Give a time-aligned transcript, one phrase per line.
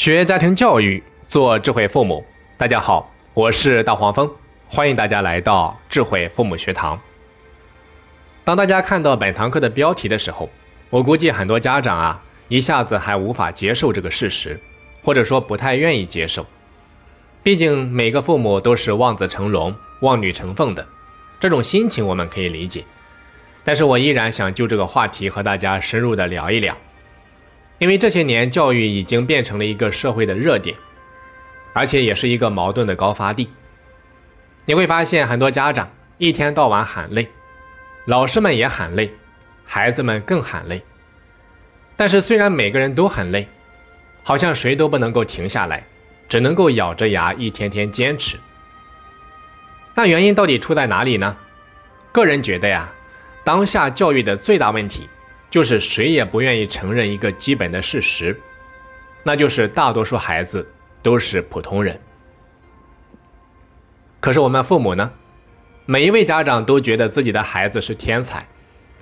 [0.00, 2.24] 学家庭教育，做智慧父母。
[2.56, 4.30] 大家好，我是大黄蜂，
[4.66, 6.98] 欢迎大家来到智慧父母学堂。
[8.42, 10.48] 当大家看到本堂课的标题的时候，
[10.88, 14.58] 我估计很多家长啊，一下子还无法接受这个事实，
[15.02, 16.46] 或者说不太愿意接受。
[17.42, 20.88] 毕竟每个父母都是望子成龙、望女成凤的，
[21.38, 22.86] 这种心情我们可以理解。
[23.64, 26.74] 但是我依然想就这个话题和大家深入的聊一聊。
[27.80, 30.76] 因为这些年教育已经变成了一个社会的热点，
[31.72, 33.50] 而且也是一个矛盾的高发地。
[34.66, 37.26] 你会发现很多家长一天到晚喊累，
[38.04, 39.10] 老师们也喊累，
[39.64, 40.82] 孩子们更喊累。
[41.96, 43.48] 但是虽然每个人都很累，
[44.22, 45.82] 好像谁都不能够停下来，
[46.28, 48.38] 只能够咬着牙一天天坚持。
[49.94, 51.34] 那原因到底出在哪里呢？
[52.12, 52.92] 个人觉得呀，
[53.42, 55.08] 当下教育的最大问题。
[55.50, 58.40] 就是谁也不愿意承认一个基本的事实，
[59.24, 60.66] 那就是大多数孩子
[61.02, 62.00] 都是普通人。
[64.20, 65.10] 可是我们父母呢？
[65.86, 68.46] 每一位家长都觉得自己的孩子是天才，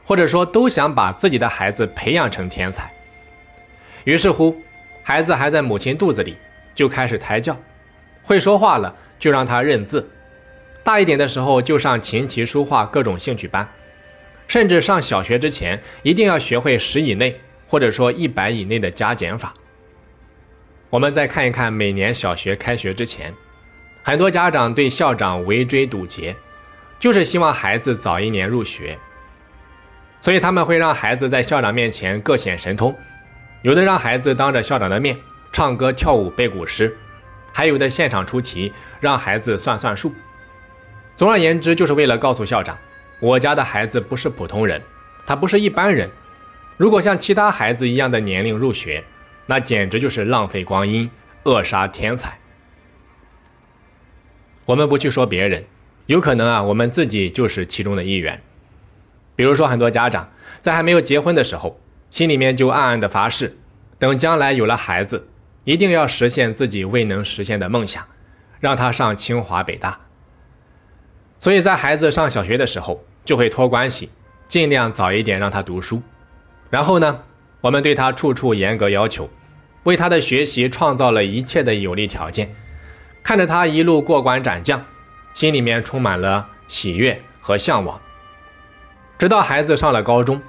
[0.04, 2.90] 或者说都想把自己的孩子培养成天才。
[4.04, 4.56] 于是乎，
[5.02, 6.38] 孩子还在母亲肚子里
[6.74, 7.54] 就开始胎教，
[8.22, 10.08] 会说话了就让他认字，
[10.82, 13.68] 大一点的时候就上琴棋书画各种兴趣班。
[14.48, 19.54] 甚至上小学之前，一定要学会十以内，或者说一百以内的加减法。
[20.88, 23.32] 我们再看一看，每年小学开学之前，
[24.02, 26.34] 很多家长对校长围追堵截，
[26.98, 28.98] 就是希望孩子早一年入学。
[30.18, 32.96] 所以他们会让孩子在校长面前各显神通，
[33.60, 35.14] 有的让孩子当着校长的面
[35.52, 36.96] 唱歌跳舞背古诗，
[37.52, 40.12] 还有的现场出题让孩子算算数。
[41.16, 42.78] 总而言之，就是为了告诉校长。
[43.20, 44.80] 我家的孩子不是普通人，
[45.26, 46.08] 他不是一般人。
[46.76, 49.02] 如果像其他孩子一样的年龄入学，
[49.46, 51.10] 那简直就是浪费光阴，
[51.42, 52.38] 扼杀天才。
[54.64, 55.64] 我们不去说别人，
[56.06, 58.40] 有可能啊，我们自己就是其中的一员。
[59.34, 60.30] 比如说，很多家长
[60.60, 61.80] 在还没有结婚的时候，
[62.10, 63.56] 心里面就暗暗的发誓，
[63.98, 65.26] 等将来有了孩子，
[65.64, 68.04] 一定要实现自己未能实现的梦想，
[68.60, 69.98] 让他上清华北大。
[71.40, 73.04] 所以在孩子上小学的时候。
[73.28, 74.08] 就会托关系，
[74.46, 76.00] 尽量早一点让他读书。
[76.70, 77.20] 然后呢，
[77.60, 79.28] 我们对他处处严格要求，
[79.82, 82.50] 为他的学习创造了一切的有利条件。
[83.22, 84.82] 看着他一路过关斩将，
[85.34, 88.00] 心里面充满了喜悦和向往。
[89.18, 90.40] 直到孩子上了高中，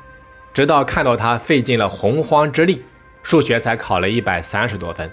[0.53, 2.85] 直到看到他费尽了洪荒之力，
[3.23, 5.11] 数学才考了一百三十多分，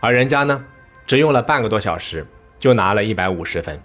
[0.00, 0.62] 而人家呢，
[1.06, 2.26] 只用了半个多小时
[2.58, 3.80] 就拿了一百五十分，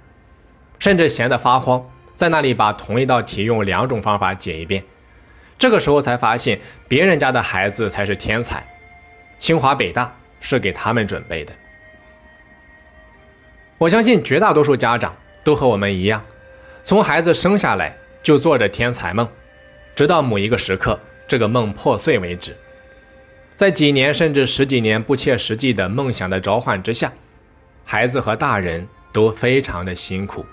[0.80, 1.82] 甚至闲得发慌。
[2.16, 4.84] 在那里把同一道题用两种方法解一遍，
[5.60, 8.66] 这个时候才发现别人家的孩子才是天才，
[9.38, 11.52] 清华北大是给他们准备的。
[13.78, 16.24] 我相信绝大多数家长都和我们一样，
[16.84, 19.28] 从孩子生下来就做着天才梦，
[19.96, 20.98] 直到某一个时刻
[21.28, 22.56] 这个梦破碎为止，
[23.58, 27.12] 在几年甚至十几年不切实际的梦想的召唤之下，
[27.84, 30.46] 孩子和大人都非常的辛苦。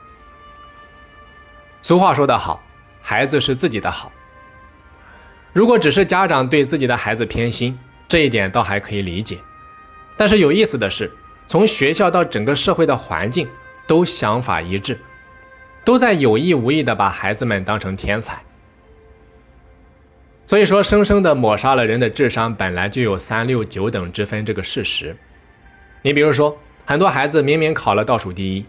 [1.83, 2.63] 俗话说得好，
[3.01, 4.13] 孩子是自己的好。
[5.53, 7.77] 如果只是家长对自己的孩子偏心，
[8.09, 9.39] 这一点倒还可以理解。
[10.17, 11.11] 但是有意思的是，
[11.49, 13.49] 从学校到整个社会的环境
[13.87, 14.97] 都想法一致，
[15.85, 18.41] 都在有意无意的把孩子们当成天才。
[20.47, 25.17] 所以说，生生的抹杀了人的智商本来就有三六九等之分这个事实。
[26.03, 26.57] 你比如说，
[26.87, 28.65] 很多孩子明明考了倒数第一，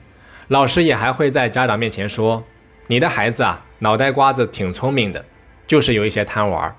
[0.48, 2.44] 老师也还会在家长面前说。
[2.88, 5.24] 你的孩子啊，脑袋瓜子挺聪明的，
[5.66, 6.76] 就是有一些贪玩。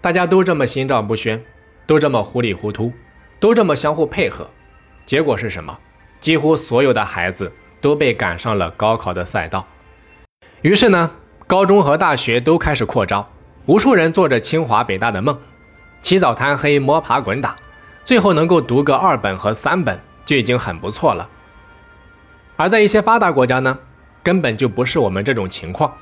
[0.00, 1.42] 大家都这么心照不宣，
[1.86, 2.92] 都这么糊里糊涂，
[3.40, 4.50] 都这么相互配合，
[5.06, 5.78] 结果是什么？
[6.20, 9.66] 几乎所有的孩子都被赶上了高考的赛道。
[10.62, 11.10] 于是呢，
[11.46, 13.28] 高中和大学都开始扩招，
[13.64, 15.38] 无数人做着清华北大的梦，
[16.02, 17.56] 起早贪黑，摸爬滚打，
[18.04, 21.28] 最后能够读个二本和三本就已经很不错了。
[22.56, 23.78] 而在一些发达国家呢？
[24.26, 25.96] 根本就不是我们这种情况。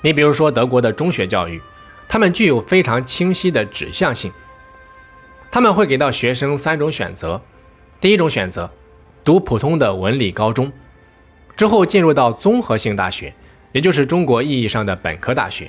[0.00, 1.60] 你比如说德国的中学教育，
[2.08, 4.30] 他们具有非常清晰的指向性。
[5.50, 7.42] 他们会给到学生三种选择：
[8.00, 8.70] 第一种选择，
[9.24, 10.70] 读普通的文理高中，
[11.56, 13.34] 之后进入到综合性大学，
[13.72, 15.66] 也就是中国意义上的本科大学；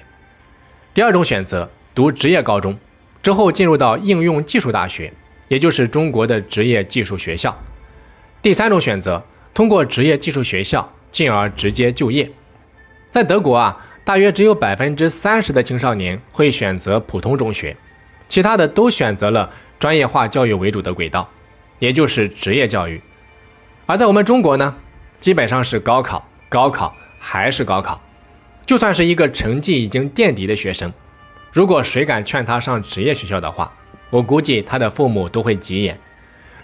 [0.94, 2.78] 第二种选择，读职业高中，
[3.24, 5.12] 之后进入到应用技术大学，
[5.48, 7.52] 也就是中国的职业技术学校；
[8.44, 10.94] 第三种选择，通过职业技术学校。
[11.12, 12.30] 进而直接就业，
[13.10, 17.76] 在德国啊，大约只有百分之三十的青少年会选择普通中学，
[18.30, 21.30] 其他的都选择了专业化教育为主的轨道，
[21.80, 23.02] 也就是职业教育。
[23.86, 24.76] 而在我们中国呢，
[25.20, 28.02] 基本上是高考，高考还是高考。
[28.66, 30.92] 就算是一个成绩已经垫底的学生，
[31.54, 33.72] 如果谁敢劝他上职业学校的话，
[34.10, 35.98] 我估计他的父母都会急眼。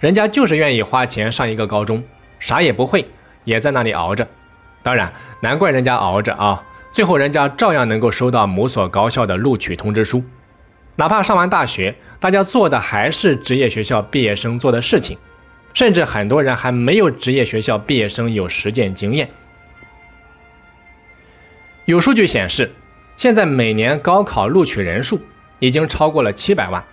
[0.00, 2.04] 人家就是愿意花钱上一个高中，
[2.38, 3.06] 啥也不会，
[3.44, 4.26] 也在那里熬着。
[4.82, 6.62] 当然，难怪人家熬着啊，
[6.92, 10.22] 最后人家照样能够收到某所高校的录取通知书。
[10.96, 15.18] 哪怕上完大学，大家做的还是职业学校毕业生做的事情，
[15.72, 19.28] 甚至很多人还没有职业学校毕业生有实践经验。
[21.86, 22.70] 有数据显示，
[23.16, 25.20] 现在每年高考录取人数
[25.58, 26.84] 已经超过了七百万，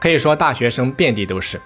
[0.00, 1.60] 可以说大学生遍地都是。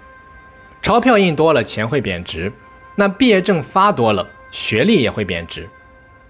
[0.83, 2.53] 钞票印多了，钱会贬值，
[2.95, 4.29] 那毕业证发多了。
[4.51, 5.69] 学历也会贬值，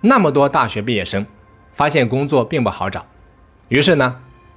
[0.00, 1.26] 那么多大学毕业生
[1.74, 3.04] 发现工作并不好找，
[3.68, 4.16] 于是呢，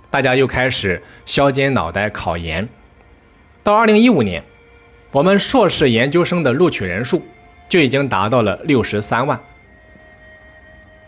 [0.09, 2.69] 大家又开始削尖脑袋考研。
[3.63, 4.41] 到二零一五年，
[5.11, 7.21] 我们硕士研究生的录取人数
[7.67, 9.37] 就已经达到了六十三万。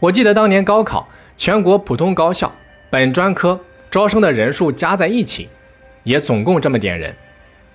[0.01, 1.07] 我记得当年高考，
[1.37, 2.51] 全国普通高校
[2.89, 3.57] 本专科
[3.89, 5.47] 招生的人数加在一起，
[6.03, 7.15] 也总共这么点人。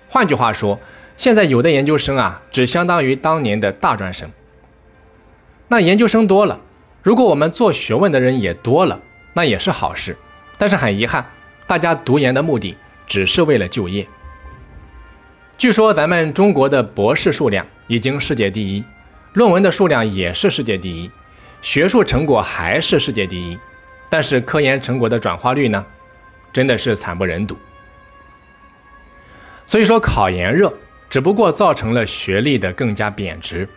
[0.09, 0.79] 换句话说，
[1.17, 4.29] 现在有的研究生啊，只相当于当年的大专生。
[5.67, 6.59] 那研究生多了，
[7.01, 8.99] 如果我们做学问的人也多了，
[9.33, 10.17] 那也是好事。
[10.57, 11.25] 但是很遗憾，
[11.67, 12.77] 大家读研的目的
[13.07, 14.07] 只是为了就业。
[15.57, 18.83] 据说咱们中国的博士数量已经世界第一，
[19.33, 21.09] 论文的数量也是世界第一，
[21.61, 23.57] 学术成果还是世界第一，
[24.09, 25.85] 但是科研成果的转化率呢，
[26.53, 27.57] 真的是惨不忍睹。
[29.65, 30.71] 所以说，考研热
[31.15, 33.69] 只不过造成了学历的更加贬值。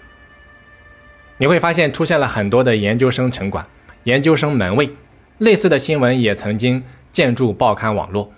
[1.36, 3.64] 你会发现出现了很多的研究生城管、
[4.02, 4.90] 研究生门卫，
[5.38, 6.82] 类似的新闻也曾经
[7.12, 8.32] 建筑报刊网络。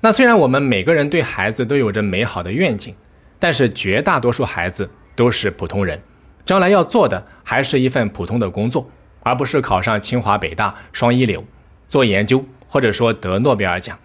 [0.00, 2.94] 那虽然我们每个人对孩子都有着美好的愿景，
[3.40, 6.00] 但是绝大多数孩子都是普通人，
[6.44, 8.88] 将来要做的还是一份普通的工作，
[9.24, 11.44] 而不是考上清华北大双一流，
[11.88, 13.98] 做研究或者说得诺贝尔奖，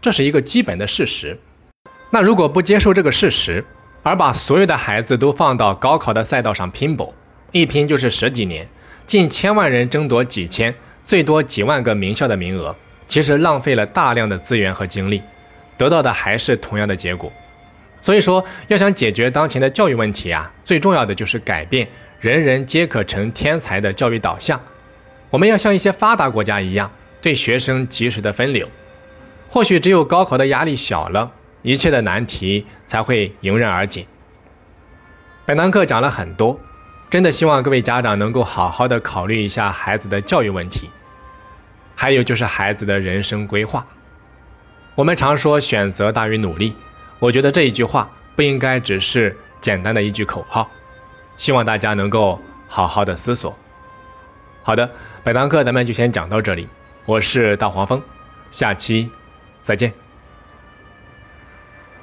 [0.00, 1.38] 这是一个基本的事实。
[2.10, 3.64] 那如果不接受这个事实，
[4.02, 7.12] 而把所有的孩子都放到高考的赛道上拼搏，
[7.52, 8.66] 一拼就是十几年，
[9.04, 12.74] 近千万人争夺几千，最多几万个名校的名额，
[13.06, 15.22] 其实浪费了大量的资源和精力，
[15.76, 17.30] 得到的还是同样的结果。
[18.00, 21.86] 所以说，要想解决当前的教育问题啊，最重要的就是改变
[22.20, 24.58] 人人皆可成天才的教育导向。
[25.30, 26.90] 我们要像一些发达国家一样，
[27.20, 28.66] 对学生及时的分流。
[29.48, 31.32] 或许只有高考的压力小了，
[31.62, 34.06] 一切的难题才会迎刃而解。
[35.44, 36.58] 本堂课讲了很多。
[37.10, 40.90] 真的希望各位家长能够好好的考虑一下孩子的教育问题，
[41.96, 43.86] 还有就是孩子的人生规划。
[44.94, 46.76] 我们常说选择大于努力，
[47.18, 50.70] 我觉得这一句话不应该只是简单的一句口号。
[51.38, 53.56] 希望大家能够好好的思索。
[54.62, 54.90] 好的，
[55.24, 56.68] 本堂课咱们就先讲到这里，
[57.06, 58.02] 我是大黄蜂，
[58.50, 59.10] 下期
[59.62, 60.07] 再见。